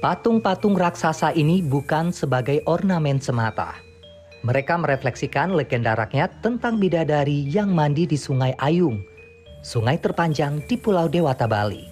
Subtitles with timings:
[0.00, 3.76] Patung-patung raksasa ini bukan sebagai ornamen semata.
[4.40, 9.04] Mereka merefleksikan legenda rakyat tentang bidadari yang mandi di Sungai Ayung,
[9.60, 11.84] sungai terpanjang di Pulau Dewata Bali.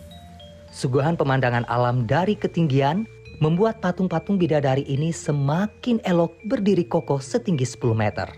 [0.73, 3.05] Suguhan pemandangan alam dari ketinggian
[3.45, 8.33] membuat patung-patung bidadari ini semakin elok berdiri kokoh setinggi 10 meter.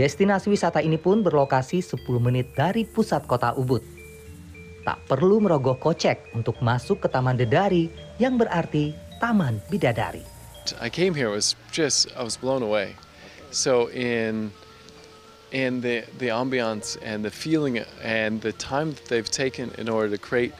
[0.00, 3.84] Destinasi wisata ini pun berlokasi 10 menit dari pusat kota Ubud.
[4.88, 10.22] Tak perlu merogoh kocek untuk masuk ke Taman Dedari yang berarti Taman Bidadari.
[10.76, 12.92] I came here was just I was blown away.
[13.48, 14.52] So in
[15.50, 20.12] in the the ambiance and the feeling and the time that they've taken in order
[20.12, 20.52] to create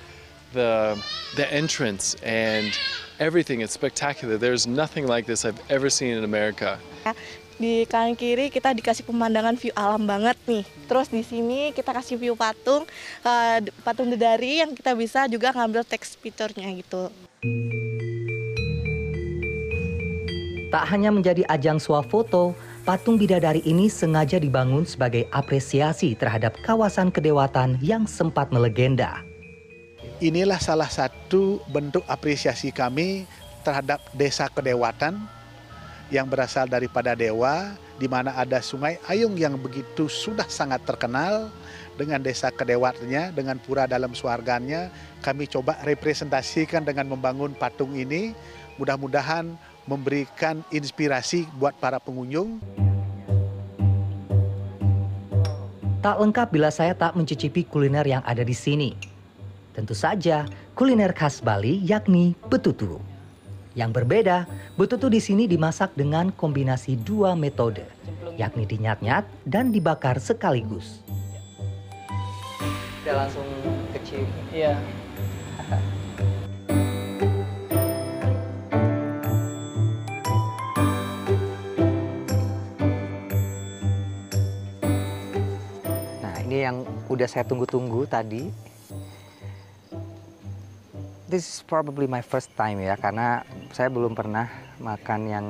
[0.57, 0.97] the
[1.37, 2.73] the entrance and
[3.21, 4.41] everything it's spectacular.
[4.41, 6.81] There's nothing like this I've ever seen in America.
[7.61, 10.65] Di kanan kiri kita dikasih pemandangan view alam banget nih.
[10.89, 12.89] Terus di sini kita kasih view patung,
[13.21, 17.13] uh, patung dedari yang kita bisa juga ngambil text picture-nya gitu.
[17.41, 17.49] Tak
[20.93, 22.53] hanya menjadi ajang swafoto,
[22.85, 29.25] patung bidadari ini sengaja dibangun sebagai apresiasi terhadap kawasan kedewatan yang sempat melegenda.
[30.21, 33.25] Inilah salah satu bentuk apresiasi kami
[33.65, 35.17] terhadap desa kedewatan
[36.13, 41.53] yang berasal daripada dewa, di mana ada sungai Ayung yang begitu sudah sangat terkenal
[42.01, 44.89] dengan desa kedewatnya, dengan pura dalam suarganya.
[45.21, 48.33] Kami coba representasikan dengan membangun patung ini,
[48.81, 49.53] mudah-mudahan
[49.85, 52.57] memberikan inspirasi buat para pengunjung.
[56.01, 58.97] Tak lengkap bila saya tak mencicipi kuliner yang ada di sini.
[59.77, 63.10] Tentu saja kuliner khas Bali yakni betutu.
[63.79, 67.87] Yang berbeda, betutu di sini dimasak dengan kombinasi dua metode,
[68.35, 71.07] yakni dinyat-nyat dan dibakar sekaligus.
[73.01, 73.47] Kita langsung
[73.95, 74.27] kecil.
[74.51, 74.75] Iya.
[86.19, 88.51] Nah, ini yang udah saya tunggu-tunggu tadi.
[91.31, 94.51] This is probably my first time ya, karena saya belum pernah
[94.83, 95.47] makan yang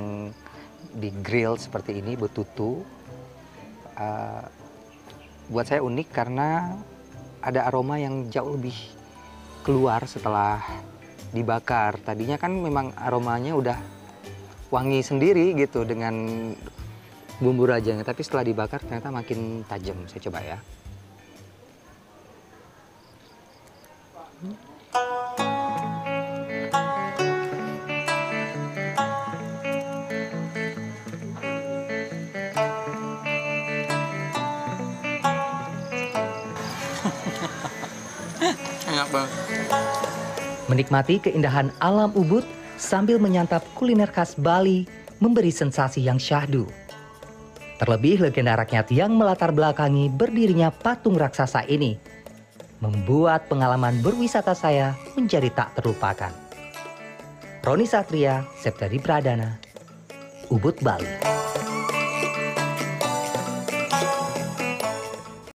[0.93, 2.85] di grill seperti ini, betutu.
[3.97, 4.45] Uh,
[5.49, 6.77] buat saya unik karena
[7.41, 8.77] ada aroma yang jauh lebih
[9.65, 10.61] keluar setelah
[11.33, 11.97] dibakar.
[12.05, 13.79] Tadinya kan memang aromanya udah
[14.69, 16.13] wangi sendiri gitu dengan
[17.41, 19.97] bumbu rajanya, tapi setelah dibakar ternyata makin tajam.
[20.13, 20.59] Saya coba ya.
[39.01, 39.33] Enak banget.
[40.69, 42.45] Menikmati keindahan alam Ubud
[42.77, 44.85] sambil menyantap kuliner khas Bali
[45.25, 46.69] memberi sensasi yang syahdu.
[47.81, 51.97] Terlebih legenda rakyat yang melatar belakangi berdirinya patung raksasa ini
[52.85, 56.37] membuat pengalaman berwisata saya menjadi tak terlupakan.
[57.65, 59.57] Roni Satria, Septari Pradana,
[60.53, 61.09] Ubud, Bali.